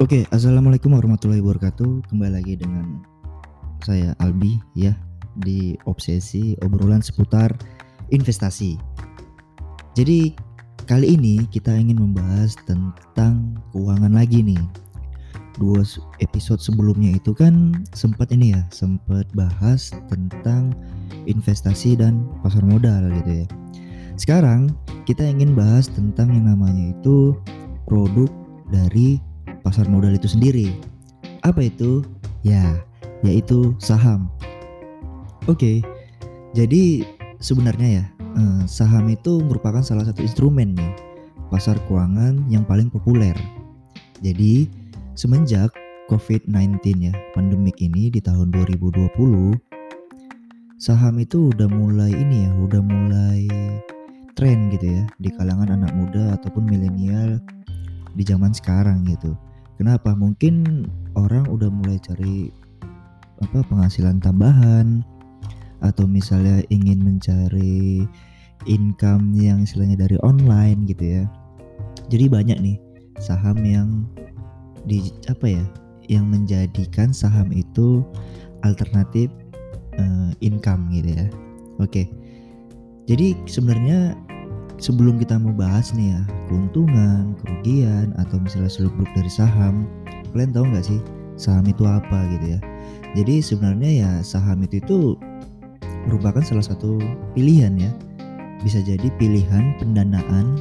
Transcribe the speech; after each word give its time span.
Oke, 0.00 0.24
assalamualaikum 0.32 0.96
warahmatullahi 0.96 1.44
wabarakatuh. 1.44 2.08
Kembali 2.08 2.32
lagi 2.40 2.56
dengan 2.56 3.04
saya 3.84 4.16
Albi 4.16 4.56
ya 4.72 4.96
di 5.44 5.76
obsesi 5.84 6.56
obrolan 6.64 7.04
seputar 7.04 7.52
investasi. 8.08 8.80
Jadi 9.92 10.32
kali 10.88 11.20
ini 11.20 11.44
kita 11.52 11.76
ingin 11.76 12.00
membahas 12.00 12.56
tentang 12.64 13.60
keuangan 13.76 14.16
lagi 14.16 14.40
nih. 14.40 14.64
Dua 15.60 15.84
episode 16.24 16.64
sebelumnya 16.64 17.20
itu 17.20 17.36
kan 17.36 17.84
sempat 17.92 18.32
ini 18.32 18.56
ya, 18.56 18.64
sempat 18.72 19.28
bahas 19.36 19.92
tentang 20.08 20.72
investasi 21.28 22.00
dan 22.00 22.24
pasar 22.40 22.64
modal 22.64 23.04
gitu 23.20 23.44
ya. 23.44 23.46
Sekarang 24.16 24.72
kita 25.04 25.28
ingin 25.28 25.52
bahas 25.52 25.92
tentang 25.92 26.32
yang 26.32 26.48
namanya 26.48 26.96
itu 26.96 27.36
produk 27.84 28.32
dari 28.72 29.20
pasar 29.60 29.86
modal 29.88 30.16
itu 30.16 30.26
sendiri. 30.26 30.74
Apa 31.44 31.68
itu? 31.68 32.04
Ya, 32.40 32.80
yaitu 33.24 33.76
saham. 33.76 34.28
Oke, 35.48 35.84
jadi 36.52 37.04
sebenarnya 37.40 37.88
ya 38.00 38.04
eh, 38.36 38.62
saham 38.68 39.08
itu 39.08 39.40
merupakan 39.40 39.80
salah 39.80 40.04
satu 40.04 40.20
instrumen 40.24 40.76
nih 40.76 40.92
pasar 41.50 41.76
keuangan 41.88 42.46
yang 42.52 42.62
paling 42.64 42.88
populer. 42.92 43.34
Jadi 44.20 44.68
semenjak 45.16 45.72
COVID-19 46.12 46.80
ya 47.00 47.14
pandemik 47.32 47.78
ini 47.80 48.10
di 48.10 48.20
tahun 48.20 48.52
2020 48.52 49.14
saham 50.80 51.20
itu 51.20 51.52
udah 51.52 51.68
mulai 51.68 52.08
ini 52.08 52.48
ya 52.48 52.50
udah 52.56 52.82
mulai 52.82 53.44
tren 54.34 54.72
gitu 54.72 54.96
ya 54.96 55.04
di 55.20 55.28
kalangan 55.28 55.76
anak 55.76 55.92
muda 55.92 56.34
ataupun 56.40 56.64
milenial 56.66 57.36
di 58.16 58.22
zaman 58.24 58.50
sekarang 58.50 59.04
gitu. 59.06 59.36
Kenapa? 59.80 60.12
Mungkin 60.12 60.84
orang 61.16 61.48
udah 61.48 61.72
mulai 61.72 61.96
cari 62.04 62.52
apa 63.40 63.64
penghasilan 63.64 64.20
tambahan 64.20 65.00
atau 65.80 66.04
misalnya 66.04 66.60
ingin 66.68 67.00
mencari 67.00 68.04
income 68.68 69.32
yang 69.32 69.64
istilahnya 69.64 70.04
dari 70.04 70.20
online 70.20 70.84
gitu 70.84 71.24
ya. 71.24 71.24
Jadi 72.12 72.28
banyak 72.28 72.60
nih 72.60 72.76
saham 73.24 73.56
yang 73.64 74.04
di 74.84 75.08
apa 75.32 75.48
ya 75.48 75.64
yang 76.12 76.28
menjadikan 76.28 77.16
saham 77.16 77.48
itu 77.48 78.04
alternatif 78.68 79.32
uh, 79.96 80.28
income 80.44 80.92
gitu 80.92 81.24
ya. 81.24 81.26
Oke. 81.80 82.04
Jadi 83.08 83.32
sebenarnya 83.48 84.12
sebelum 84.80 85.20
kita 85.20 85.36
mau 85.36 85.52
bahas 85.52 85.92
nih 85.92 86.16
ya 86.16 86.20
keuntungan, 86.48 87.36
kerugian 87.44 88.16
atau 88.16 88.40
misalnya 88.40 88.72
seluk 88.72 88.96
beluk 88.96 89.12
dari 89.12 89.30
saham, 89.30 89.84
kalian 90.32 90.50
tahu 90.56 90.64
nggak 90.72 90.86
sih 90.88 91.00
saham 91.36 91.68
itu 91.68 91.84
apa 91.84 92.26
gitu 92.32 92.56
ya? 92.56 92.60
Jadi 93.14 93.44
sebenarnya 93.44 93.90
ya 93.92 94.10
saham 94.24 94.64
itu 94.64 94.80
itu 94.80 94.98
merupakan 96.08 96.40
salah 96.40 96.64
satu 96.64 96.96
pilihan 97.36 97.76
ya, 97.76 97.92
bisa 98.64 98.80
jadi 98.80 99.06
pilihan 99.20 99.76
pendanaan 99.78 100.56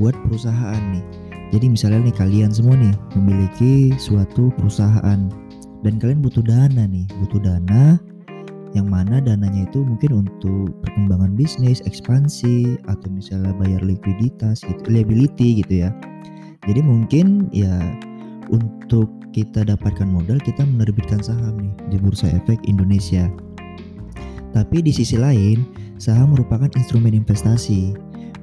buat 0.00 0.16
perusahaan 0.26 0.80
nih. 0.96 1.04
Jadi 1.54 1.70
misalnya 1.70 2.10
nih 2.10 2.16
kalian 2.16 2.50
semua 2.50 2.74
nih 2.74 2.96
memiliki 3.14 3.94
suatu 4.00 4.50
perusahaan 4.58 5.20
dan 5.84 5.94
kalian 6.00 6.18
butuh 6.24 6.42
dana 6.42 6.88
nih, 6.88 7.06
butuh 7.22 7.38
dana 7.38 8.00
yang 8.76 8.92
mana 8.92 9.24
dananya 9.24 9.64
itu 9.64 9.80
mungkin 9.80 10.28
untuk 10.28 10.76
perkembangan 10.84 11.32
bisnis, 11.32 11.80
ekspansi 11.88 12.76
atau 12.84 13.08
misalnya 13.08 13.56
bayar 13.56 13.80
likuiditas 13.80 14.60
gitu, 14.60 14.80
liability 14.92 15.64
gitu 15.64 15.88
ya. 15.88 15.90
Jadi 16.68 16.84
mungkin 16.84 17.48
ya 17.56 17.72
untuk 18.52 19.08
kita 19.32 19.64
dapatkan 19.64 20.06
modal 20.06 20.36
kita 20.40 20.64
menerbitkan 20.64 21.24
saham 21.24 21.56
nih 21.56 21.74
di 21.92 21.96
Bursa 21.96 22.28
Efek 22.28 22.60
Indonesia. 22.68 23.32
Tapi 24.52 24.80
di 24.80 24.92
sisi 24.92 25.16
lain, 25.20 25.64
saham 25.96 26.32
merupakan 26.32 26.68
instrumen 26.76 27.12
investasi 27.12 27.92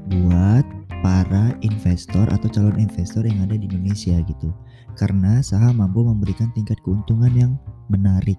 buat 0.10 0.66
para 1.02 1.52
investor 1.66 2.30
atau 2.30 2.48
calon 2.48 2.78
investor 2.80 3.26
yang 3.26 3.44
ada 3.44 3.58
di 3.58 3.66
Indonesia 3.66 4.18
gitu. 4.24 4.54
Karena 4.94 5.42
saham 5.42 5.82
mampu 5.82 6.06
memberikan 6.06 6.54
tingkat 6.54 6.78
keuntungan 6.86 7.34
yang 7.34 7.52
menarik 7.90 8.38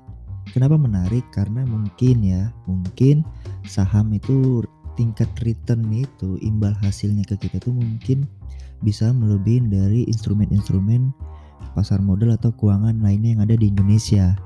Kenapa 0.53 0.77
menarik? 0.77 1.25
Karena 1.33 1.65
mungkin 1.65 2.21
ya, 2.21 2.53
mungkin 2.69 3.25
saham 3.65 4.13
itu 4.13 4.61
tingkat 4.95 5.27
return 5.43 5.91
itu 5.91 6.39
imbal 6.43 6.75
hasilnya 6.79 7.27
ke 7.27 7.35
kita 7.39 7.59
tuh 7.59 7.75
mungkin 7.75 8.27
bisa 8.85 9.11
melebihi 9.11 9.67
dari 9.67 10.01
instrumen-instrumen 10.07 11.11
pasar 11.75 11.99
modal 11.99 12.37
atau 12.37 12.55
keuangan 12.55 13.03
lainnya 13.03 13.35
yang 13.35 13.43
ada 13.43 13.59
di 13.59 13.73
Indonesia 13.73 14.39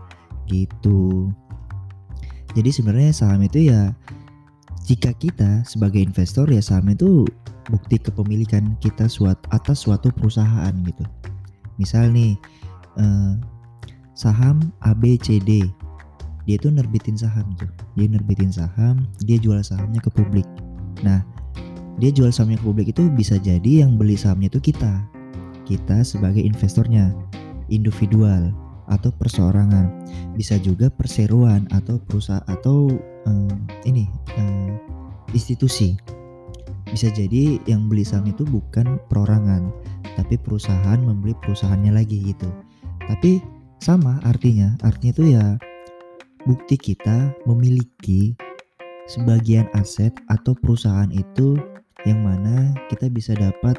gitu. 0.48 1.28
Jadi 2.56 2.70
sebenarnya 2.72 3.12
saham 3.12 3.44
itu 3.44 3.68
ya 3.68 3.92
jika 4.88 5.12
kita 5.20 5.66
sebagai 5.68 6.00
investor 6.00 6.48
ya 6.48 6.64
saham 6.64 6.88
itu 6.88 7.28
bukti 7.68 8.00
kepemilikan 8.00 8.72
kita 8.80 9.04
suat 9.04 9.36
atas 9.52 9.84
suatu 9.84 10.08
perusahaan 10.08 10.72
gitu. 10.88 11.04
Misal 11.76 12.08
nih 12.16 12.40
eh, 12.96 13.32
saham 14.16 14.72
ABCD 14.80 15.68
dia 16.48 16.56
tuh 16.56 16.72
nerbitin 16.72 17.12
saham 17.12 17.44
tuh 17.60 17.68
dia 17.92 18.08
nerbitin 18.08 18.48
saham 18.48 19.04
dia 19.20 19.36
jual 19.36 19.60
sahamnya 19.60 20.00
ke 20.00 20.08
publik. 20.08 20.48
Nah 21.04 21.20
dia 22.00 22.08
jual 22.08 22.32
sahamnya 22.32 22.56
ke 22.56 22.64
publik 22.64 22.88
itu 22.88 23.12
bisa 23.12 23.36
jadi 23.36 23.84
yang 23.84 24.00
beli 24.00 24.16
sahamnya 24.16 24.48
itu 24.48 24.72
kita. 24.72 25.04
Kita 25.68 26.00
sebagai 26.00 26.40
investornya 26.40 27.12
individual 27.68 28.48
atau 28.88 29.12
perseorangan. 29.12 29.92
Bisa 30.32 30.56
juga 30.56 30.88
perseroan 30.88 31.68
atau 31.68 32.00
perusahaan 32.00 32.40
atau 32.48 32.96
um, 33.28 33.52
ini 33.84 34.08
um, 34.40 34.80
institusi. 35.36 36.00
Bisa 36.88 37.12
jadi 37.12 37.60
yang 37.68 37.92
beli 37.92 38.08
saham 38.08 38.24
itu 38.24 38.48
bukan 38.48 38.96
perorangan 39.12 39.68
tapi 40.16 40.40
perusahaan 40.40 40.96
membeli 40.96 41.36
perusahaannya 41.44 41.92
lagi 41.92 42.32
gitu. 42.32 42.48
Tapi 43.04 43.44
sama 43.84 44.16
artinya. 44.24 44.72
Artinya 44.80 45.12
itu 45.12 45.24
ya 45.36 45.60
bukti 46.48 46.80
kita 46.80 47.36
memiliki 47.44 48.32
sebagian 49.04 49.68
aset 49.76 50.16
atau 50.32 50.56
perusahaan 50.56 51.12
itu 51.12 51.60
yang 52.08 52.24
mana 52.24 52.72
kita 52.88 53.12
bisa 53.12 53.36
dapat 53.36 53.76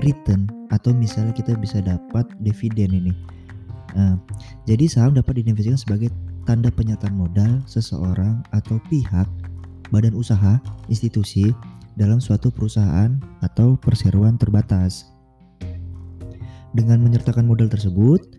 return 0.00 0.48
atau 0.72 0.96
misalnya 0.96 1.36
kita 1.36 1.52
bisa 1.60 1.84
dapat 1.84 2.24
dividen 2.40 3.04
ini. 3.04 3.12
Nah, 3.92 4.16
jadi 4.64 4.88
saham 4.88 5.12
dapat 5.12 5.38
diinvestasikan 5.38 5.76
sebagai 5.76 6.10
tanda 6.48 6.72
penyataan 6.72 7.14
modal 7.14 7.60
seseorang 7.68 8.40
atau 8.56 8.80
pihak, 8.88 9.28
badan 9.92 10.16
usaha, 10.16 10.56
institusi 10.88 11.52
dalam 12.00 12.18
suatu 12.18 12.48
perusahaan 12.48 13.20
atau 13.44 13.76
perseroan 13.76 14.40
terbatas. 14.40 15.12
Dengan 16.74 17.06
menyertakan 17.06 17.46
modal 17.46 17.70
tersebut, 17.70 18.34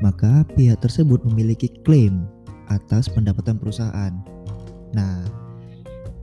maka 0.00 0.46
pihak 0.56 0.80
tersebut 0.80 1.20
memiliki 1.28 1.68
klaim 1.84 2.24
atas 2.70 3.10
pendapatan 3.10 3.60
perusahaan. 3.60 4.12
Nah, 4.94 5.24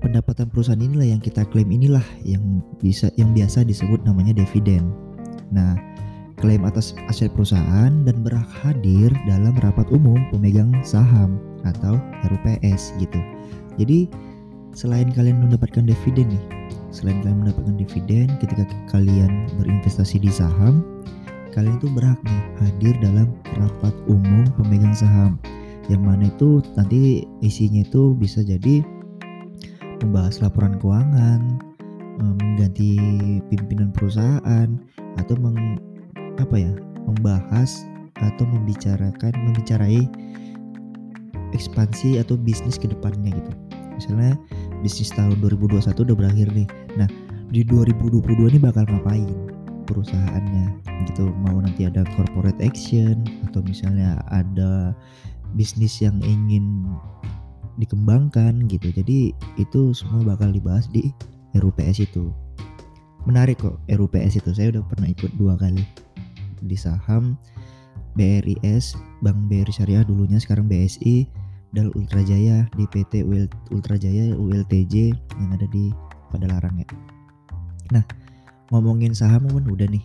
pendapatan 0.02 0.50
perusahaan 0.50 0.82
inilah 0.82 1.08
yang 1.14 1.22
kita 1.22 1.46
klaim 1.48 1.70
inilah 1.70 2.04
yang 2.26 2.64
bisa 2.82 3.14
yang 3.16 3.32
biasa 3.32 3.62
disebut 3.68 4.02
namanya 4.04 4.34
dividen. 4.34 4.90
Nah, 5.54 5.78
klaim 6.42 6.66
atas 6.66 6.98
aset 7.06 7.30
perusahaan 7.32 7.94
dan 8.04 8.26
berhak 8.26 8.50
hadir 8.66 9.14
dalam 9.30 9.54
rapat 9.62 9.86
umum 9.94 10.18
pemegang 10.34 10.74
saham 10.82 11.38
atau 11.62 12.02
RUPS 12.26 12.98
gitu. 12.98 13.22
Jadi 13.78 14.10
selain 14.74 15.14
kalian 15.14 15.38
mendapatkan 15.46 15.86
dividen 15.86 16.34
nih, 16.34 16.44
selain 16.90 17.22
kalian 17.22 17.46
mendapatkan 17.46 17.78
dividen 17.78 18.28
ketika 18.42 18.66
kalian 18.90 19.46
berinvestasi 19.62 20.18
di 20.18 20.34
saham, 20.34 20.82
kalian 21.54 21.78
itu 21.78 21.88
berhak 21.94 22.18
nih 22.26 22.44
hadir 22.66 22.96
dalam 23.04 23.30
rapat 23.60 23.94
umum 24.10 24.50
pemegang 24.58 24.98
saham 24.98 25.38
yang 25.92 26.08
mana 26.08 26.32
itu 26.32 26.64
nanti 26.80 27.28
isinya 27.44 27.84
itu 27.84 28.16
bisa 28.16 28.40
jadi 28.40 28.80
membahas 30.00 30.40
laporan 30.40 30.80
keuangan, 30.80 31.60
eh, 32.24 32.34
mengganti 32.40 32.90
pimpinan 33.52 33.92
perusahaan 33.92 34.70
atau 35.20 35.36
meng, 35.38 35.78
apa 36.40 36.56
ya 36.56 36.72
membahas 37.04 37.84
atau 38.24 38.48
membicarakan 38.48 39.36
membicarai 39.52 40.08
ekspansi 41.52 42.24
atau 42.24 42.40
bisnis 42.40 42.80
ke 42.80 42.88
depannya 42.88 43.36
gitu. 43.36 43.52
Misalnya 44.00 44.40
bisnis 44.80 45.12
tahun 45.12 45.44
2021 45.44 46.08
udah 46.08 46.16
berakhir 46.16 46.48
nih. 46.56 46.68
Nah 46.96 47.10
di 47.52 47.68
2022 47.68 48.56
ini 48.56 48.60
bakal 48.64 48.88
ngapain 48.88 49.28
perusahaannya 49.92 50.72
gitu 51.12 51.34
mau 51.44 51.60
nanti 51.60 51.84
ada 51.84 52.08
corporate 52.16 52.64
action 52.64 53.28
atau 53.50 53.60
misalnya 53.66 54.24
ada 54.32 54.96
bisnis 55.56 56.00
yang 56.00 56.18
ingin 56.24 56.88
dikembangkan 57.80 58.68
gitu 58.68 58.92
jadi 58.92 59.32
itu 59.56 59.96
semua 59.96 60.36
bakal 60.36 60.52
dibahas 60.52 60.86
di 60.92 61.12
RUPS 61.56 62.04
itu 62.04 62.32
menarik 63.26 63.64
kok 63.64 63.80
RUPS 63.88 64.42
itu 64.44 64.52
saya 64.52 64.76
udah 64.76 64.84
pernah 64.88 65.08
ikut 65.08 65.32
dua 65.40 65.56
kali 65.56 65.84
di 66.62 66.78
saham 66.78 67.38
BRIS, 68.16 69.00
Bank 69.24 69.48
BRI 69.48 69.72
Syariah 69.72 70.04
dulunya 70.04 70.36
sekarang 70.36 70.68
BSI, 70.68 71.28
Dal 71.72 71.88
Ultrajaya, 71.96 72.68
di 72.76 72.84
PT 72.92 73.24
Ultrajaya 73.72 74.36
ULTJ 74.36 75.16
yang 75.16 75.50
ada 75.56 75.68
di 75.72 75.96
Padalarang 76.32 76.76
ya. 76.80 76.88
Nah, 77.96 78.04
ngomongin 78.72 79.16
saham 79.16 79.48
kan 79.48 79.68
udah 79.68 79.88
nih, 79.88 80.04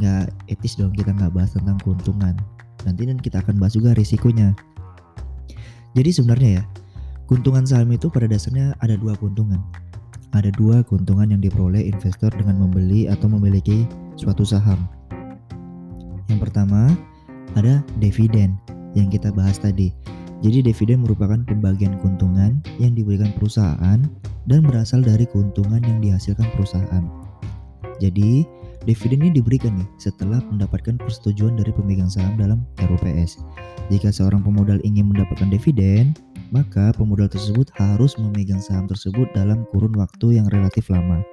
nggak 0.00 0.32
etis 0.48 0.76
dong 0.76 0.92
kita 0.96 1.12
nggak 1.12 1.32
bahas 1.36 1.52
tentang 1.52 1.76
keuntungan. 1.84 2.36
Nanti 2.84 3.08
dan 3.08 3.20
kita 3.20 3.40
akan 3.44 3.60
bahas 3.60 3.76
juga 3.76 3.96
risikonya. 3.96 4.56
Jadi 5.94 6.10
sebenarnya 6.10 6.50
ya, 6.60 6.64
keuntungan 7.30 7.62
saham 7.62 7.94
itu 7.94 8.10
pada 8.10 8.26
dasarnya 8.26 8.74
ada 8.82 8.98
dua 8.98 9.14
keuntungan. 9.14 9.62
Ada 10.34 10.50
dua 10.58 10.82
keuntungan 10.82 11.30
yang 11.30 11.38
diperoleh 11.38 11.86
investor 11.86 12.34
dengan 12.34 12.58
membeli 12.58 13.06
atau 13.06 13.30
memiliki 13.30 13.86
suatu 14.18 14.42
saham. 14.42 14.90
Yang 16.26 16.50
pertama, 16.50 16.90
ada 17.54 17.86
dividen 18.02 18.58
yang 18.98 19.06
kita 19.06 19.30
bahas 19.30 19.62
tadi. 19.62 19.94
Jadi 20.42 20.66
dividen 20.66 21.06
merupakan 21.06 21.38
pembagian 21.46 21.96
keuntungan 22.02 22.58
yang 22.82 22.92
diberikan 22.92 23.30
perusahaan 23.38 24.02
dan 24.44 24.60
berasal 24.66 25.00
dari 25.00 25.24
keuntungan 25.30 25.80
yang 25.80 26.02
dihasilkan 26.02 26.50
perusahaan. 26.58 27.06
Jadi, 28.02 28.42
dividen 28.84 29.24
ini 29.24 29.40
diberikan 29.40 29.76
nih 29.80 29.88
setelah 29.96 30.40
mendapatkan 30.48 31.00
persetujuan 31.00 31.56
dari 31.56 31.72
pemegang 31.72 32.08
saham 32.08 32.36
dalam 32.36 32.64
RUPS. 32.80 33.40
Jika 33.88 34.12
seorang 34.12 34.44
pemodal 34.44 34.80
ingin 34.84 35.12
mendapatkan 35.12 35.48
dividen, 35.48 36.12
maka 36.52 36.92
pemodal 36.94 37.28
tersebut 37.28 37.72
harus 37.76 38.16
memegang 38.20 38.60
saham 38.60 38.84
tersebut 38.86 39.26
dalam 39.32 39.64
kurun 39.72 39.92
waktu 39.96 40.38
yang 40.38 40.46
relatif 40.52 40.92
lama, 40.92 41.24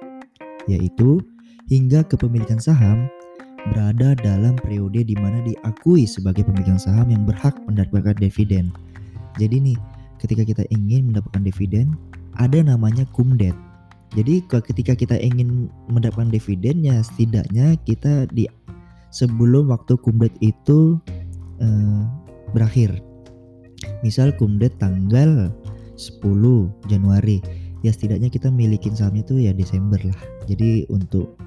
yaitu 0.66 1.20
hingga 1.68 2.02
kepemilikan 2.04 2.58
saham 2.58 3.06
berada 3.70 4.18
dalam 4.18 4.58
periode 4.58 5.06
di 5.06 5.14
mana 5.14 5.38
diakui 5.46 6.02
sebagai 6.02 6.42
pemegang 6.42 6.80
saham 6.80 7.06
yang 7.12 7.22
berhak 7.22 7.54
mendapatkan 7.68 8.18
dividen. 8.18 8.74
Jadi 9.38 9.72
nih, 9.72 9.78
ketika 10.18 10.42
kita 10.42 10.64
ingin 10.74 11.12
mendapatkan 11.12 11.46
dividen, 11.46 11.94
ada 12.36 12.58
namanya 12.64 13.06
kumdet. 13.14 13.54
Jadi 14.12 14.44
ketika 14.44 14.92
kita 14.92 15.16
ingin 15.16 15.72
mendapatkan 15.88 16.28
dividennya, 16.28 17.00
setidaknya 17.00 17.80
kita 17.88 18.28
di 18.28 18.44
sebelum 19.08 19.72
waktu 19.72 19.96
kumdet 20.00 20.32
itu 20.44 21.00
eh, 21.60 22.02
berakhir. 22.52 23.00
Misal 24.04 24.36
kumdet 24.36 24.76
tanggal 24.76 25.48
10 25.96 26.20
Januari, 26.92 27.40
ya 27.80 27.90
setidaknya 27.90 28.28
kita 28.28 28.52
milikin 28.52 28.92
sahamnya 28.92 29.24
itu 29.24 29.48
ya 29.48 29.52
Desember 29.56 30.00
lah. 30.04 30.20
Jadi 30.44 30.84
untuk 30.92 31.40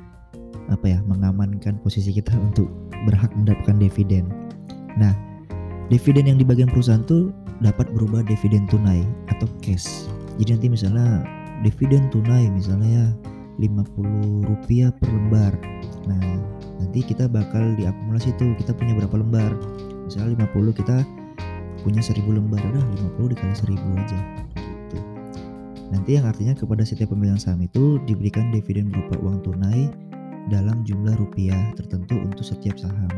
apa 0.73 0.89
ya 0.89 0.99
mengamankan 1.05 1.77
posisi 1.85 2.09
kita 2.09 2.33
untuk 2.47 2.65
berhak 3.05 3.29
mendapatkan 3.37 3.77
dividen. 3.77 4.25
Nah, 4.97 5.13
dividen 5.93 6.25
yang 6.25 6.37
di 6.41 6.45
bagian 6.47 6.71
perusahaan 6.71 7.05
tuh 7.05 7.29
dapat 7.61 7.87
berubah 7.93 8.25
dividen 8.25 8.65
tunai 8.65 9.05
atau 9.29 9.45
cash. 9.61 10.09
Jadi 10.41 10.57
nanti 10.57 10.67
misalnya 10.67 11.23
dividen 11.63 12.09
tunai 12.11 12.49
misalnya 12.51 12.89
ya 12.89 13.07
50 13.59 14.43
rupiah 14.43 14.91
per 14.91 15.07
lembar. 15.07 15.53
Nah, 16.07 16.19
nanti 16.83 16.99
kita 17.05 17.31
bakal 17.31 17.75
diakumulasi 17.79 18.35
tuh 18.35 18.51
kita 18.59 18.75
punya 18.75 18.95
berapa 18.99 19.15
lembar. 19.15 19.51
Misalnya 20.05 20.43
50 20.43 20.75
kita 20.75 20.97
punya 21.81 22.01
1000 22.01 22.25
lembar, 22.25 22.59
udah 22.59 22.83
50 23.15 23.31
dikali 23.31 23.55
1000 23.55 24.01
aja. 24.01 24.19
Gitu. 24.57 24.97
Nanti 25.93 26.17
yang 26.17 26.25
artinya 26.27 26.53
kepada 26.57 26.83
setiap 26.83 27.13
pemegang 27.13 27.39
saham 27.39 27.61
itu 27.63 28.01
diberikan 28.09 28.49
dividen 28.51 28.89
berupa 28.89 29.21
uang 29.21 29.45
tunai 29.45 29.87
dalam 30.49 30.85
jumlah 30.85 31.15
rupiah 31.17 31.73
tertentu 31.77 32.17
untuk 32.21 32.45
setiap 32.45 32.77
saham. 32.77 33.09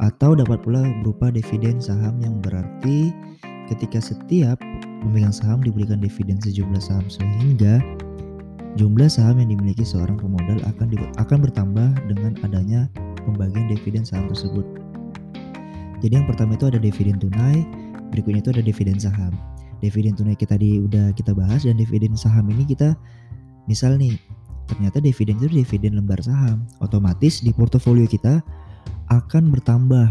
Atau 0.00 0.32
dapat 0.32 0.64
pula 0.64 0.80
berupa 1.04 1.28
dividen 1.28 1.76
saham 1.76 2.16
yang 2.24 2.40
berarti 2.40 3.12
ketika 3.68 4.00
setiap 4.00 4.56
pemegang 5.00 5.34
saham 5.34 5.64
diberikan 5.64 5.98
dividen 5.98 6.36
sejumlah 6.38 6.80
saham 6.80 7.08
sehingga 7.08 7.80
jumlah 8.78 9.10
saham 9.10 9.42
yang 9.42 9.56
dimiliki 9.56 9.82
seorang 9.82 10.20
pemodal 10.20 10.60
akan 10.68 10.86
di, 10.92 10.96
akan 11.18 11.38
bertambah 11.42 11.88
dengan 12.06 12.38
adanya 12.46 12.86
pembagian 13.26 13.66
dividen 13.66 14.06
saham 14.06 14.30
tersebut. 14.30 14.62
Jadi 16.00 16.12
yang 16.16 16.28
pertama 16.28 16.56
itu 16.56 16.70
ada 16.70 16.80
dividen 16.80 17.20
tunai, 17.20 17.64
berikutnya 18.14 18.40
itu 18.40 18.50
ada 18.56 18.62
dividen 18.64 18.96
saham. 18.96 19.32
Dividen 19.80 20.16
tunai 20.16 20.36
kita 20.36 20.60
di 20.60 20.80
udah 20.80 21.12
kita 21.16 21.32
bahas 21.32 21.64
dan 21.64 21.80
dividen 21.80 22.12
saham 22.16 22.48
ini 22.52 22.68
kita 22.68 22.92
misal 23.64 23.96
nih 23.96 24.16
ternyata 24.68 25.02
dividen 25.02 25.40
itu 25.40 25.48
dividen 25.50 25.96
lembar 25.96 26.20
saham. 26.20 26.64
Otomatis 26.84 27.40
di 27.44 27.52
portofolio 27.52 28.04
kita 28.04 28.40
akan 29.10 29.50
bertambah 29.50 30.08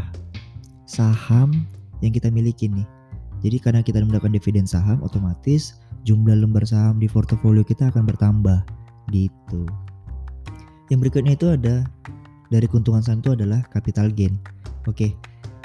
saham 0.89 1.65
yang 2.01 2.12
kita 2.12 2.33
miliki 2.33 2.68
nih. 2.68 2.99
Jadi 3.39 3.57
karena 3.59 3.80
kita 3.80 4.03
mendapatkan 4.03 4.36
dividen 4.36 4.68
saham, 4.68 5.00
otomatis 5.00 5.80
jumlah 6.03 6.36
lembar 6.36 6.63
saham 6.68 7.00
di 7.00 7.07
portofolio 7.07 7.63
kita 7.63 7.91
akan 7.91 8.03
bertambah 8.07 8.63
gitu. 9.12 9.63
Yang 10.89 11.00
berikutnya 11.07 11.33
itu 11.38 11.47
ada 11.53 11.75
dari 12.50 12.65
keuntungan 12.65 13.00
saham 13.06 13.21
itu 13.21 13.38
adalah 13.38 13.62
capital 13.69 14.09
gain. 14.09 14.36
Oke, 14.89 15.13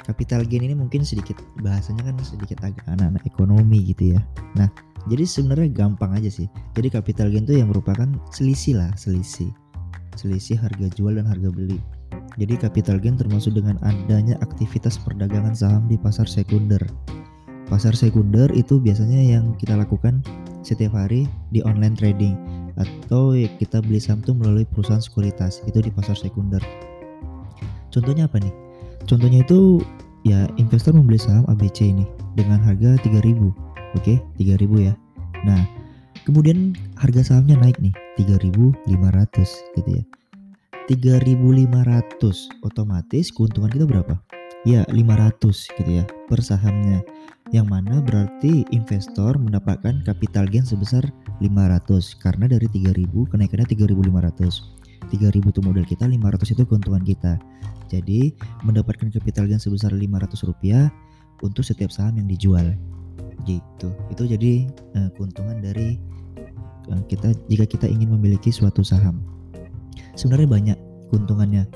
capital 0.05 0.45
gain 0.45 0.69
ini 0.69 0.75
mungkin 0.77 1.01
sedikit 1.01 1.41
bahasanya 1.65 2.13
kan 2.13 2.15
sedikit 2.21 2.61
agak 2.61 2.85
anak-anak 2.85 3.25
ekonomi 3.25 3.89
gitu 3.89 4.15
ya. 4.15 4.21
Nah, 4.53 4.69
jadi 5.09 5.25
sebenarnya 5.25 5.69
gampang 5.73 6.13
aja 6.13 6.29
sih. 6.29 6.47
Jadi 6.77 6.93
capital 6.93 7.33
gain 7.33 7.43
itu 7.43 7.57
yang 7.57 7.73
merupakan 7.73 8.07
selisih 8.29 8.77
lah, 8.77 8.91
selisih. 8.95 9.49
Selisih 10.15 10.61
harga 10.61 10.87
jual 10.93 11.17
dan 11.17 11.27
harga 11.27 11.49
beli. 11.51 11.81
Jadi 12.37 12.55
capital 12.55 13.01
gain 13.01 13.17
termasuk 13.17 13.57
dengan 13.57 13.81
adanya 13.83 14.39
aktivitas 14.45 15.01
perdagangan 15.01 15.57
saham 15.57 15.89
di 15.89 15.97
pasar 15.97 16.29
sekunder. 16.29 16.81
Pasar 17.65 17.97
sekunder 17.97 18.51
itu 18.53 18.77
biasanya 18.77 19.17
yang 19.17 19.57
kita 19.57 19.73
lakukan 19.73 20.21
setiap 20.61 20.93
hari 20.93 21.25
di 21.49 21.65
online 21.65 21.97
trading 21.97 22.37
atau 22.77 23.33
kita 23.33 23.81
beli 23.81 23.97
saham 23.97 24.21
itu 24.21 24.33
melalui 24.37 24.65
perusahaan 24.69 25.01
sekuritas 25.01 25.65
itu 25.65 25.81
di 25.81 25.89
pasar 25.89 26.13
sekunder. 26.13 26.61
Contohnya 27.89 28.27
apa 28.27 28.37
nih? 28.37 28.53
Contohnya 29.07 29.41
itu 29.41 29.81
ya 30.27 30.49
investor 30.61 30.91
membeli 30.93 31.17
saham 31.17 31.47
ABC 31.47 31.89
ini 31.89 32.05
dengan 32.35 32.59
harga 32.59 32.97
3000 33.01 33.65
Oke, 33.95 34.19
okay, 34.19 34.43
3000 34.43 34.91
ya. 34.91 34.93
Nah, 35.47 35.63
kemudian 36.27 36.75
harga 36.99 37.31
sahamnya 37.31 37.55
naik 37.55 37.79
nih 37.79 37.95
3500 38.19 38.83
gitu 39.79 39.89
ya. 39.95 40.03
3500 40.91 42.67
otomatis 42.67 43.31
keuntungan 43.31 43.71
kita 43.71 43.87
berapa? 43.87 44.19
Ya 44.65 44.81
500 44.89 45.69
gitu 45.77 45.91
ya 46.01 46.05
per 46.25 46.41
sahamnya. 46.41 47.05
Yang 47.53 47.67
mana 47.69 48.01
berarti 48.01 48.65
investor 48.73 49.37
mendapatkan 49.37 50.01
capital 50.01 50.49
gain 50.49 50.65
sebesar 50.65 51.05
500 51.39 52.17
karena 52.17 52.49
dari 52.49 52.65
3000 52.67 53.29
kenaikannya 53.29 53.69
3500. 53.69 55.13
3000 55.13 55.53
itu 55.53 55.61
modal 55.61 55.85
kita, 55.85 56.09
500 56.09 56.57
itu 56.57 56.63
keuntungan 56.65 57.05
kita. 57.05 57.37
Jadi 57.85 58.33
mendapatkan 58.65 59.13
capital 59.13 59.45
gain 59.45 59.61
sebesar 59.61 59.93
500 59.93 60.49
rupiah 60.49 60.89
untuk 61.45 61.61
setiap 61.61 61.93
saham 61.93 62.17
yang 62.17 62.25
dijual 62.25 62.73
gitu 63.45 63.93
itu 64.09 64.23
jadi 64.25 64.53
uh, 64.97 65.09
keuntungan 65.13 65.61
dari 65.61 66.01
uh, 66.89 67.01
kita 67.05 67.31
jika 67.47 67.65
kita 67.69 67.85
ingin 67.85 68.09
memiliki 68.11 68.49
suatu 68.49 68.81
saham 68.81 69.21
sebenarnya 70.17 70.49
banyak 70.49 70.77
keuntungannya 71.13 71.69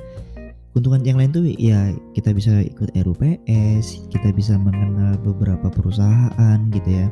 keuntungan 0.74 1.02
yang 1.02 1.18
lain 1.18 1.32
tuh 1.34 1.46
ya 1.46 1.94
kita 2.14 2.34
bisa 2.36 2.62
ikut 2.62 2.94
RUPS 2.94 4.10
kita 4.14 4.30
bisa 4.34 4.54
mengenal 4.58 5.18
beberapa 5.22 5.68
perusahaan 5.70 6.58
gitu 6.70 6.90
ya 6.90 7.08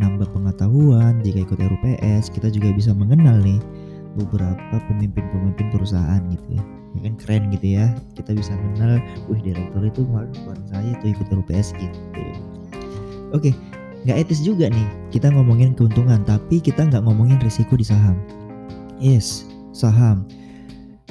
nambah 0.00 0.32
pengetahuan 0.32 1.20
jika 1.20 1.44
ikut 1.44 1.58
RUPS 1.60 2.32
kita 2.32 2.48
juga 2.48 2.72
bisa 2.72 2.96
mengenal 2.96 3.36
nih 3.44 3.60
beberapa 4.16 4.80
pemimpin-pemimpin 4.90 5.70
perusahaan 5.70 6.22
gitu 6.32 6.46
ya 6.56 6.62
ya 6.98 7.00
kan 7.06 7.14
keren 7.20 7.42
gitu 7.54 7.66
ya 7.78 7.86
kita 8.16 8.34
bisa 8.34 8.56
mengenal 8.56 8.98
wih 9.30 9.40
direktur 9.44 9.84
itu 9.84 10.00
kemarin 10.02 10.64
saya 10.66 10.90
tuh 10.98 11.08
ikut 11.12 11.26
RUPS 11.30 11.76
gitu 11.76 12.00
Oke, 13.30 13.54
nggak 14.02 14.26
etis 14.26 14.42
juga 14.42 14.66
nih 14.66 14.86
kita 15.14 15.30
ngomongin 15.30 15.70
keuntungan, 15.78 16.26
tapi 16.26 16.58
kita 16.58 16.82
nggak 16.82 17.06
ngomongin 17.06 17.38
risiko 17.38 17.78
di 17.78 17.86
saham. 17.86 18.18
Yes, 18.98 19.46
saham 19.70 20.26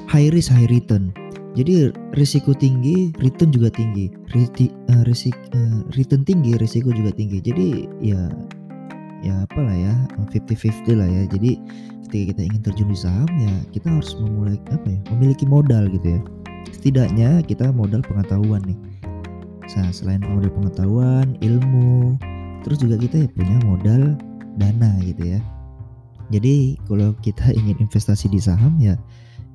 high 0.09 0.27
risk 0.33 0.51
high 0.51 0.67
return. 0.67 1.15
Jadi 1.58 1.89
risiko 2.13 2.53
tinggi, 2.53 3.10
return 3.18 3.50
juga 3.50 3.74
tinggi. 3.74 4.13
Riti, 4.34 4.70
uh, 4.94 5.03
risik, 5.06 5.34
uh, 5.53 5.82
return 5.98 6.22
tinggi, 6.22 6.56
risiko 6.62 6.94
juga 6.94 7.10
tinggi. 7.10 7.41
Jadi 7.41 7.89
ya 8.01 8.29
ya 9.20 9.44
apalah 9.44 9.75
ya 9.75 9.94
50-50 10.29 10.96
lah 10.96 11.10
ya. 11.10 11.24
Jadi 11.27 11.58
ketika 12.08 12.24
kita 12.34 12.41
ingin 12.53 12.62
terjun 12.65 12.89
di 12.89 12.98
saham 12.98 13.29
ya 13.38 13.53
kita 13.70 13.91
harus 13.94 14.18
memulai 14.18 14.58
apa 14.74 14.88
ya 14.88 15.00
memiliki 15.13 15.46
modal 15.50 15.89
gitu 15.89 16.18
ya. 16.18 16.22
Setidaknya 16.70 17.41
kita 17.44 17.74
modal 17.74 18.06
pengetahuan 18.06 18.62
nih 18.63 18.79
Nah, 19.77 19.94
selain 19.94 20.25
modal 20.25 20.50
pengetahuan, 20.50 21.38
ilmu, 21.46 22.18
terus 22.65 22.82
juga 22.82 22.98
kita 22.98 23.24
ya 23.24 23.27
punya 23.29 23.58
modal 23.63 24.18
dana 24.58 24.98
gitu 25.06 25.38
ya. 25.38 25.39
Jadi 26.34 26.77
kalau 26.89 27.13
kita 27.22 27.53
ingin 27.53 27.77
investasi 27.77 28.29
di 28.34 28.41
saham 28.41 28.77
ya 28.82 28.98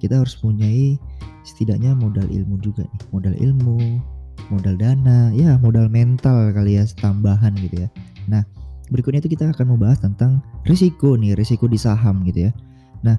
kita 0.05 0.21
harus 0.21 0.37
punyai 0.37 1.01
setidaknya 1.49 1.97
modal 1.97 2.29
ilmu 2.29 2.61
juga 2.61 2.85
nih. 2.85 3.03
Modal 3.09 3.35
ilmu 3.41 3.79
modal 4.53 4.77
dana 4.77 5.33
ya 5.33 5.57
modal 5.57 5.89
mental 5.89 6.53
kali 6.53 6.77
ya 6.77 6.85
tambahan 7.01 7.57
gitu 7.57 7.87
ya. 7.87 7.89
Nah 8.29 8.45
berikutnya 8.93 9.25
itu 9.25 9.33
kita 9.33 9.49
akan 9.57 9.77
membahas 9.77 10.05
tentang 10.05 10.45
risiko 10.69 11.17
nih 11.17 11.33
risiko 11.33 11.65
di 11.65 11.81
saham 11.81 12.21
gitu 12.29 12.49
ya. 12.49 12.53
Nah 13.01 13.17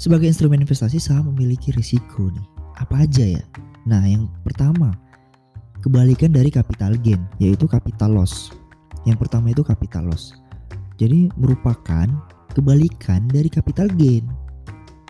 sebagai 0.00 0.26
instrumen 0.26 0.64
investasi 0.64 0.98
saham 0.98 1.30
memiliki 1.30 1.70
risiko 1.70 2.30
nih. 2.34 2.46
Apa 2.82 3.06
aja 3.06 3.38
ya? 3.38 3.42
Nah 3.86 4.02
yang 4.02 4.26
pertama 4.42 4.90
kebalikan 5.80 6.34
dari 6.34 6.50
capital 6.50 6.98
gain 6.98 7.22
yaitu 7.38 7.70
capital 7.70 8.18
loss. 8.18 8.50
Yang 9.06 9.26
pertama 9.26 9.54
itu 9.54 9.62
capital 9.62 10.10
loss. 10.10 10.34
Jadi 11.00 11.32
merupakan 11.38 12.10
kebalikan 12.52 13.24
dari 13.30 13.48
capital 13.48 13.88
gain 13.94 14.26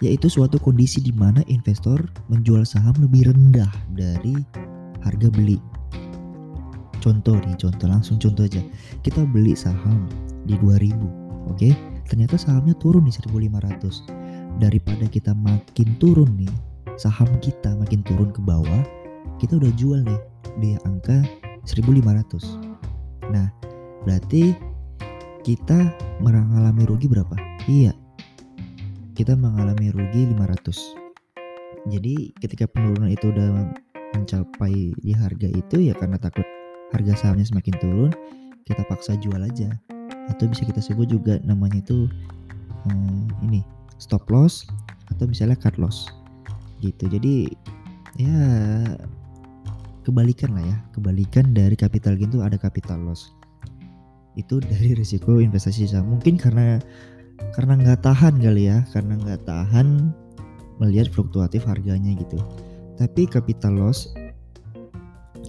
yaitu 0.01 0.33
suatu 0.33 0.57
kondisi 0.57 1.05
di 1.05 1.13
mana 1.13 1.45
investor 1.49 2.01
menjual 2.33 2.65
saham 2.65 2.97
lebih 3.01 3.29
rendah 3.29 3.69
dari 3.93 4.37
harga 5.05 5.29
beli. 5.33 5.61
Contoh 7.01 7.37
nih, 7.41 7.57
contoh 7.57 7.89
langsung 7.89 8.21
contoh 8.21 8.45
aja. 8.45 8.61
Kita 9.01 9.25
beli 9.25 9.57
saham 9.57 10.05
di 10.45 10.57
2000, 10.61 10.93
oke? 11.49 11.57
Okay? 11.57 11.73
Ternyata 12.05 12.37
sahamnya 12.37 12.77
turun 12.77 13.09
di 13.09 13.13
1500. 13.15 14.61
Daripada 14.61 15.09
kita 15.09 15.33
makin 15.33 15.97
turun 15.97 16.29
nih, 16.37 16.53
saham 17.01 17.29
kita 17.41 17.73
makin 17.81 18.05
turun 18.05 18.29
ke 18.29 18.45
bawah, 18.45 18.83
kita 19.41 19.57
udah 19.57 19.73
jual 19.81 20.05
nih 20.05 20.21
di 20.61 20.77
angka 20.85 21.25
1500. 21.65 22.61
Nah, 23.33 23.49
berarti 24.05 24.53
kita 25.41 25.95
mengalami 26.21 26.85
rugi 26.85 27.09
berapa? 27.09 27.33
Iya, 27.65 27.97
kita 29.21 29.37
mengalami 29.37 29.93
rugi 29.93 30.33
500 30.33 31.93
jadi 31.93 32.33
ketika 32.41 32.65
penurunan 32.69 33.13
itu 33.13 33.29
udah 33.29 33.69
mencapai 34.17 34.97
di 35.01 35.13
harga 35.13 35.49
itu 35.49 35.77
ya 35.89 35.95
karena 35.97 36.17
takut 36.17 36.45
harga 36.91 37.15
sahamnya 37.17 37.47
semakin 37.47 37.75
turun 37.79 38.11
kita 38.71 38.87
paksa 38.87 39.19
jual 39.19 39.41
aja. 39.43 39.71
Atau 40.31 40.47
bisa 40.47 40.63
kita 40.63 40.79
sebut 40.79 41.11
juga 41.11 41.43
namanya 41.43 41.83
itu 41.83 42.07
hmm, 42.87 43.43
ini 43.51 43.67
stop 43.99 44.31
loss 44.31 44.67
atau 45.11 45.27
misalnya 45.27 45.59
cut 45.59 45.75
loss. 45.81 46.07
Gitu. 46.79 47.11
Jadi 47.11 47.51
ya 48.21 48.39
kebalikan 50.07 50.55
lah 50.55 50.65
ya. 50.65 50.77
Kebalikan 50.95 51.51
dari 51.51 51.75
capital 51.75 52.15
gain 52.15 52.31
itu 52.31 52.41
ada 52.45 52.55
capital 52.55 53.03
loss. 53.03 53.35
Itu 54.39 54.63
dari 54.63 54.95
risiko 55.01 55.43
investasi 55.43 55.91
saham. 55.91 56.15
Mungkin 56.15 56.39
karena 56.39 56.79
karena 57.57 57.77
nggak 57.77 58.01
tahan 58.05 58.39
kali 58.39 58.71
ya 58.71 58.85
karena 58.95 59.15
nggak 59.19 59.43
tahan 59.45 60.15
melihat 60.81 61.13
fluktuatif 61.13 61.67
harganya 61.69 62.17
gitu. 62.17 62.39
Tapi 62.97 63.29
capital 63.29 63.77
loss 63.77 64.13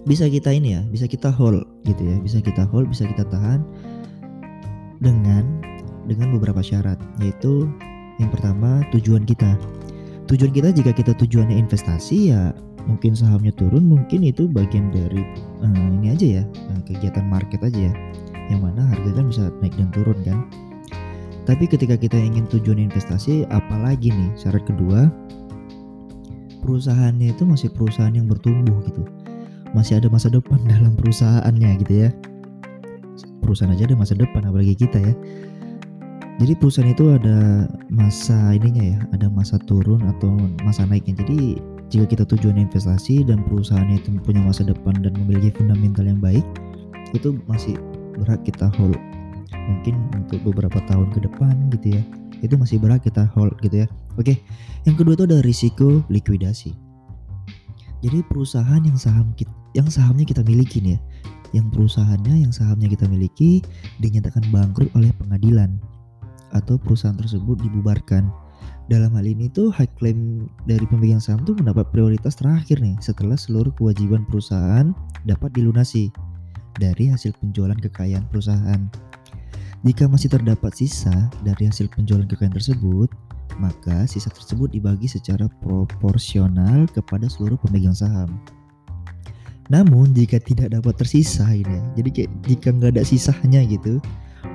bisa 0.08 0.26
kita 0.26 0.50
ini 0.50 0.74
ya 0.76 0.82
bisa 0.88 1.06
kita 1.06 1.30
hold 1.30 1.62
gitu 1.86 2.02
ya 2.02 2.16
bisa 2.18 2.42
kita 2.42 2.66
hold 2.66 2.90
bisa 2.90 3.06
kita 3.06 3.22
tahan 3.28 3.62
dengan 4.98 5.46
dengan 6.10 6.34
beberapa 6.34 6.58
syarat 6.58 6.98
yaitu 7.22 7.70
yang 8.18 8.28
pertama 8.28 8.82
tujuan 8.92 9.24
kita. 9.24 9.56
Tujuan 10.30 10.52
kita 10.54 10.68
jika 10.72 10.90
kita 10.94 11.12
tujuannya 11.18 11.60
investasi 11.60 12.32
ya 12.32 12.56
mungkin 12.86 13.14
sahamnya 13.14 13.54
turun 13.54 13.86
mungkin 13.86 14.26
itu 14.26 14.50
bagian 14.50 14.90
dari 14.90 15.22
uh, 15.62 15.88
ini 16.00 16.10
aja 16.10 16.42
ya 16.42 16.44
uh, 16.44 16.80
kegiatan 16.86 17.26
market 17.30 17.62
aja 17.62 17.90
ya 17.90 17.94
yang 18.50 18.60
mana 18.62 18.82
harga 18.90 19.10
kan 19.14 19.24
bisa 19.30 19.42
naik 19.62 19.74
dan 19.78 19.88
turun 19.94 20.18
kan 20.26 20.38
tapi 21.42 21.66
ketika 21.66 21.98
kita 21.98 22.14
ingin 22.14 22.46
tujuan 22.46 22.78
investasi, 22.78 23.42
apalagi 23.50 24.14
nih 24.14 24.30
syarat 24.38 24.62
kedua, 24.62 25.10
perusahaannya 26.62 27.34
itu 27.34 27.42
masih 27.42 27.68
perusahaan 27.74 28.14
yang 28.14 28.30
bertumbuh 28.30 28.78
gitu. 28.86 29.02
Masih 29.74 29.98
ada 29.98 30.06
masa 30.06 30.30
depan 30.30 30.62
dalam 30.72 30.94
perusahaannya 30.94 31.82
gitu 31.82 32.06
ya. 32.06 32.10
Perusahaan 33.42 33.74
aja 33.74 33.90
ada 33.90 33.98
masa 33.98 34.14
depan 34.14 34.46
apalagi 34.46 34.78
kita 34.78 35.02
ya. 35.02 35.14
Jadi 36.38 36.58
perusahaan 36.58 36.90
itu 36.90 37.10
ada 37.12 37.68
masa 37.90 38.54
ininya 38.54 38.96
ya, 38.96 38.98
ada 39.14 39.26
masa 39.26 39.58
turun 39.66 40.02
atau 40.06 40.30
masa 40.62 40.86
naiknya. 40.86 41.26
Jadi 41.26 41.58
jika 41.90 42.06
kita 42.08 42.24
tujuan 42.24 42.56
investasi 42.56 43.26
dan 43.26 43.42
perusahaannya 43.50 43.98
itu 43.98 44.14
punya 44.22 44.40
masa 44.40 44.62
depan 44.62 44.94
dan 45.02 45.12
memiliki 45.18 45.52
fundamental 45.58 46.06
yang 46.06 46.22
baik, 46.22 46.46
itu 47.12 47.36
masih 47.50 47.76
berhak 48.16 48.40
kita 48.46 48.70
hold 48.78 48.96
mungkin 49.54 49.94
untuk 50.16 50.40
beberapa 50.42 50.80
tahun 50.88 51.12
ke 51.14 51.24
depan 51.28 51.72
gitu 51.76 51.98
ya. 51.98 52.02
Itu 52.42 52.58
masih 52.58 52.82
berat 52.82 53.06
kita 53.06 53.30
hold 53.32 53.54
gitu 53.62 53.84
ya. 53.84 53.86
Oke 54.18 54.40
yang 54.88 54.98
kedua 54.98 55.14
itu 55.14 55.24
ada 55.28 55.40
risiko 55.44 56.02
likuidasi. 56.10 56.74
Jadi 58.02 58.18
perusahaan 58.26 58.82
yang 58.82 58.98
saham 58.98 59.30
kita, 59.38 59.54
yang 59.78 59.86
sahamnya 59.86 60.26
kita 60.26 60.42
miliki 60.42 60.82
nih 60.82 60.98
ya 60.98 61.00
yang 61.52 61.68
perusahaannya 61.68 62.48
yang 62.48 62.52
sahamnya 62.52 62.88
kita 62.88 63.04
miliki 63.06 63.60
dinyatakan 64.00 64.42
bangkrut 64.48 64.88
oleh 64.96 65.12
pengadilan 65.20 65.76
atau 66.52 66.76
perusahaan 66.76 67.16
tersebut 67.16 67.60
dibubarkan. 67.60 68.28
Dalam 68.90 69.14
hal 69.14 69.24
ini 69.24 69.46
tuh 69.48 69.70
high 69.72 69.88
claim 69.96 70.50
dari 70.66 70.82
pemegang 70.90 71.22
saham 71.22 71.40
tuh 71.46 71.54
mendapat 71.54 71.88
prioritas 71.94 72.34
terakhir 72.34 72.82
nih 72.82 72.98
setelah 72.98 73.38
seluruh 73.38 73.70
kewajiban 73.78 74.26
perusahaan 74.26 74.90
dapat 75.24 75.54
dilunasi 75.54 76.10
dari 76.76 77.08
hasil 77.08 77.32
penjualan 77.40 77.78
kekayaan 77.78 78.26
perusahaan. 78.28 78.90
Jika 79.82 80.06
masih 80.06 80.30
terdapat 80.30 80.78
sisa 80.78 81.10
dari 81.42 81.66
hasil 81.66 81.90
penjualan 81.90 82.22
kekayaan 82.22 82.54
tersebut, 82.54 83.10
maka 83.58 84.06
sisa 84.06 84.30
tersebut 84.30 84.70
dibagi 84.70 85.10
secara 85.10 85.50
proporsional 85.58 86.86
kepada 86.86 87.26
seluruh 87.26 87.58
pemegang 87.58 87.90
saham. 87.90 88.30
Namun 89.74 90.14
jika 90.14 90.38
tidak 90.38 90.70
dapat 90.70 90.94
tersisa 91.02 91.50
ini, 91.50 91.82
jadi 91.98 92.08
kayak 92.14 92.30
jika 92.46 92.68
nggak 92.70 92.94
ada 92.94 93.02
sisanya 93.02 93.58
gitu, 93.66 93.98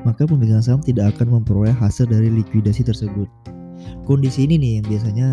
maka 0.07 0.24
pemegang 0.24 0.63
saham 0.63 0.79
tidak 0.79 1.12
akan 1.19 1.43
memperoleh 1.43 1.75
hasil 1.75 2.07
dari 2.07 2.31
likuidasi 2.31 2.88
tersebut. 2.88 3.27
Kondisi 4.07 4.48
ini 4.48 4.55
nih 4.55 4.72
yang 4.79 4.86
biasanya 4.88 5.27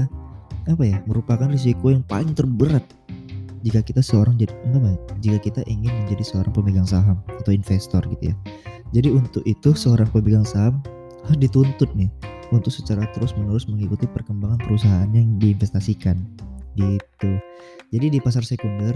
apa 0.67 0.83
ya 0.83 0.99
merupakan 1.07 1.47
risiko 1.47 1.95
yang 1.95 2.03
paling 2.03 2.35
terberat 2.35 2.83
jika 3.63 3.81
kita 3.81 4.03
seorang 4.03 4.37
jadi 4.37 4.53
jika 5.21 5.39
kita 5.41 5.63
ingin 5.71 5.93
menjadi 6.05 6.25
seorang 6.25 6.53
pemegang 6.53 6.89
saham 6.89 7.21
atau 7.41 7.53
investor 7.53 8.01
gitu 8.09 8.33
ya 8.33 8.37
jadi 8.95 9.11
untuk 9.11 9.43
itu 9.43 9.75
seorang 9.75 10.07
pemegang 10.15 10.47
saham 10.47 10.79
dituntut 11.35 11.91
nih 11.99 12.09
untuk 12.55 12.71
secara 12.71 13.11
terus-menerus 13.11 13.67
mengikuti 13.67 14.07
perkembangan 14.07 14.63
perusahaan 14.63 15.11
yang 15.11 15.35
diinvestasikan 15.43 16.15
gitu. 16.79 17.33
Jadi 17.91 18.07
di 18.15 18.19
pasar 18.23 18.47
sekunder 18.47 18.95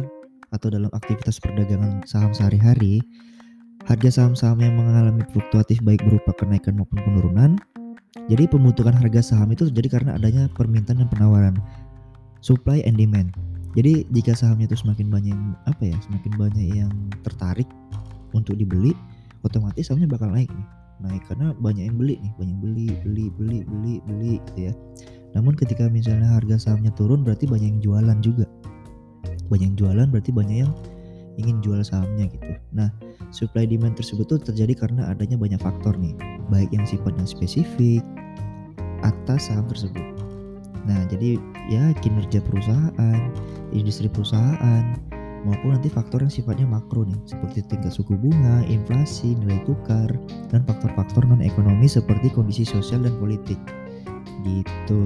atau 0.55 0.71
dalam 0.71 0.89
aktivitas 0.95 1.43
perdagangan 1.43 2.07
saham 2.07 2.31
sehari-hari, 2.31 3.03
harga 3.91 4.23
saham-saham 4.23 4.63
yang 4.63 4.79
mengalami 4.79 5.27
fluktuatif 5.35 5.83
baik 5.83 5.99
berupa 6.07 6.31
kenaikan 6.39 6.79
maupun 6.79 7.03
penurunan. 7.03 7.59
Jadi 8.31 8.47
pembentukan 8.47 8.95
harga 8.95 9.35
saham 9.35 9.51
itu 9.51 9.67
terjadi 9.73 10.01
karena 10.01 10.11
adanya 10.15 10.47
permintaan 10.55 11.03
dan 11.03 11.09
penawaran, 11.11 11.57
supply 12.39 12.85
and 12.87 13.01
demand. 13.01 13.35
Jadi 13.77 14.07
jika 14.15 14.33
sahamnya 14.33 14.71
itu 14.71 14.79
semakin 14.81 15.11
banyak 15.11 15.37
apa 15.69 15.83
ya, 15.93 15.97
semakin 16.07 16.33
banyak 16.39 16.67
yang 16.73 16.93
tertarik 17.23 17.69
untuk 18.33 18.57
dibeli, 18.57 18.97
otomatis 19.47 19.89
sahamnya 19.89 20.09
bakal 20.11 20.31
naik 20.31 20.51
nih. 20.51 20.69
Naik 20.99 21.23
karena 21.31 21.55
banyak 21.55 21.85
yang 21.87 21.97
beli 21.99 22.19
nih 22.19 22.33
banyak 22.35 22.59
beli 22.59 22.87
beli 23.07 23.27
beli 23.39 23.59
beli 23.63 23.95
beli 24.03 24.33
gitu 24.51 24.61
ya. 24.71 24.73
Namun 25.39 25.55
ketika 25.55 25.87
misalnya 25.87 26.35
harga 26.35 26.59
sahamnya 26.59 26.91
turun 26.97 27.23
berarti 27.23 27.47
banyak 27.47 27.79
yang 27.79 27.83
jualan 27.83 28.19
juga. 28.25 28.47
Banyak 29.49 29.75
yang 29.75 29.77
jualan 29.79 30.07
berarti 30.11 30.31
banyak 30.35 30.57
yang 30.67 30.73
ingin 31.39 31.63
jual 31.63 31.79
sahamnya 31.87 32.27
gitu. 32.29 32.59
Nah 32.75 32.91
supply 33.31 33.65
demand 33.65 33.95
tersebut 33.95 34.27
tuh 34.27 34.41
terjadi 34.43 34.75
karena 34.75 35.07
adanya 35.07 35.39
banyak 35.39 35.61
faktor 35.63 35.95
nih. 35.95 36.19
Baik 36.51 36.75
yang 36.75 36.85
sifatnya 36.85 37.25
spesifik 37.29 38.03
atas 39.07 39.47
saham 39.47 39.71
tersebut. 39.71 40.03
Nah 40.89 41.07
jadi 41.07 41.39
ya 41.71 41.95
kinerja 42.03 42.43
perusahaan 42.43 43.23
industri 43.71 44.11
perusahaan 44.11 45.08
maupun 45.47 45.75
nanti 45.75 45.87
faktor 45.91 46.25
yang 46.25 46.33
sifatnya 46.33 46.67
makro 46.67 47.07
nih 47.07 47.19
seperti 47.29 47.63
tingkat 47.67 47.95
suku 47.95 48.19
bunga, 48.19 48.65
inflasi, 48.67 49.39
nilai 49.39 49.63
tukar, 49.69 50.11
dan 50.51 50.65
faktor-faktor 50.67 51.27
non 51.27 51.43
ekonomi 51.45 51.87
seperti 51.87 52.33
kondisi 52.33 52.67
sosial 52.67 53.05
dan 53.07 53.15
politik. 53.19 53.59
Gitu. 54.43 55.01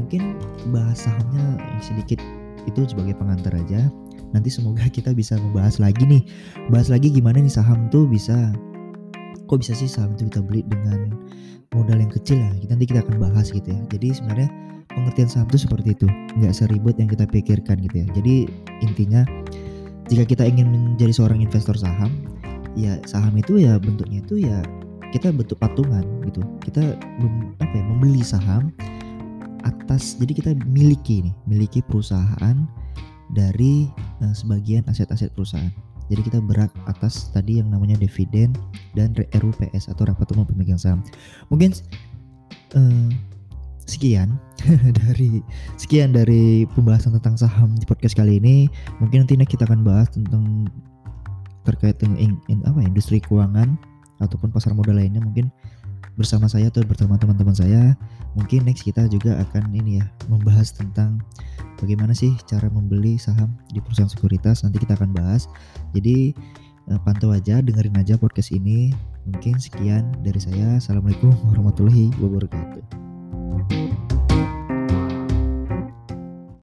Mungkin 0.00 0.36
bahas 0.72 1.04
sahamnya 1.04 1.60
sedikit 1.80 2.20
itu 2.68 2.84
sebagai 2.88 3.16
pengantar 3.16 3.52
aja. 3.56 3.88
Nanti 4.32 4.48
semoga 4.48 4.84
kita 4.96 5.12
bisa 5.16 5.36
membahas 5.38 5.80
lagi 5.80 6.04
nih. 6.04 6.22
Bahas 6.68 6.92
lagi 6.92 7.08
gimana 7.12 7.40
nih 7.40 7.52
saham 7.52 7.88
tuh 7.88 8.04
bisa 8.08 8.52
kok 9.48 9.60
bisa 9.60 9.76
sih 9.76 9.90
saham 9.90 10.16
itu 10.16 10.32
kita 10.32 10.40
beli 10.40 10.64
dengan 10.64 11.12
modal 11.72 12.00
yang 12.00 12.12
kecil 12.12 12.40
ya. 12.40 12.52
Nanti 12.68 12.84
kita 12.88 13.04
akan 13.04 13.20
bahas 13.20 13.52
gitu 13.52 13.68
ya. 13.68 13.80
Jadi 13.92 14.08
sebenarnya 14.16 14.48
pengertian 14.94 15.28
saham 15.28 15.48
itu 15.48 15.58
seperti 15.64 15.88
itu 15.96 16.06
nggak 16.38 16.52
seribet 16.52 16.96
yang 17.00 17.08
kita 17.08 17.24
pikirkan 17.26 17.80
gitu 17.80 17.96
ya 18.04 18.06
jadi 18.12 18.34
intinya 18.84 19.22
jika 20.10 20.24
kita 20.26 20.44
ingin 20.48 20.96
menjadi 20.96 21.12
seorang 21.14 21.42
investor 21.42 21.76
saham 21.78 22.10
ya 22.72 22.96
saham 23.04 23.36
itu 23.36 23.60
ya 23.60 23.76
bentuknya 23.76 24.24
itu 24.24 24.48
ya 24.48 24.64
kita 25.12 25.28
bentuk 25.28 25.60
patungan 25.60 26.02
gitu. 26.24 26.40
Kita 26.64 26.96
mem, 27.20 27.52
apa 27.60 27.74
ya 27.76 27.84
membeli 27.84 28.24
saham 28.24 28.72
atas 29.62 30.18
jadi 30.18 30.32
kita 30.34 30.50
miliki 30.66 31.22
nih 31.22 31.34
miliki 31.46 31.84
perusahaan 31.84 32.56
dari 33.36 33.86
uh, 34.24 34.34
sebagian 34.34 34.88
aset-aset 34.88 35.30
perusahaan. 35.36 35.70
Jadi 36.10 36.28
kita 36.28 36.38
berhak 36.42 36.72
atas 36.90 37.30
tadi 37.30 37.62
yang 37.62 37.70
namanya 37.70 37.96
dividen 37.96 38.52
dan 38.92 39.14
RUPS 39.16 39.88
atau 39.88 40.04
rapat 40.04 40.28
umum 40.34 40.44
pemegang 40.44 40.80
saham. 40.80 41.00
Mungkin 41.48 41.72
uh, 42.76 43.08
sekian. 43.86 44.38
Dari 45.02 45.42
sekian 45.74 46.14
dari 46.14 46.68
pembahasan 46.78 47.18
tentang 47.18 47.34
saham 47.34 47.74
di 47.74 47.82
podcast 47.82 48.14
kali 48.14 48.38
ini. 48.38 48.70
Mungkin 49.02 49.26
nanti 49.26 49.34
kita 49.34 49.66
akan 49.66 49.82
bahas 49.82 50.06
tentang 50.14 50.70
terkait 51.66 51.98
dengan 51.98 52.18
in, 52.18 52.32
in, 52.50 52.62
apa 52.66 52.82
industri 52.82 53.22
keuangan 53.22 53.78
ataupun 54.22 54.50
pasar 54.50 54.74
modal 54.74 54.98
lainnya 54.98 55.22
mungkin 55.22 55.50
bersama 56.14 56.46
saya 56.50 56.68
atau 56.68 56.84
bersama 56.84 57.18
teman-teman 57.18 57.56
saya. 57.56 57.96
Mungkin 58.38 58.64
next 58.64 58.86
kita 58.86 59.08
juga 59.08 59.40
akan 59.42 59.72
ini 59.74 60.00
ya 60.00 60.06
membahas 60.28 60.72
tentang 60.72 61.20
bagaimana 61.80 62.14
sih 62.14 62.32
cara 62.46 62.68
membeli 62.70 63.16
saham 63.18 63.50
di 63.72 63.80
perusahaan 63.82 64.10
sekuritas. 64.10 64.62
Nanti 64.62 64.82
kita 64.82 64.94
akan 64.94 65.10
bahas. 65.16 65.48
Jadi 65.96 66.32
eh, 66.90 67.00
pantau 67.02 67.32
aja 67.34 67.58
dengerin 67.58 67.96
aja 67.98 68.14
podcast 68.20 68.54
ini. 68.54 68.92
Mungkin 69.26 69.58
sekian 69.58 70.10
dari 70.22 70.38
saya. 70.42 70.82
Assalamualaikum 70.82 71.32
warahmatullahi 71.46 72.10
wabarakatuh 72.18 73.11
Thank 73.50 73.72
you. 73.72 74.01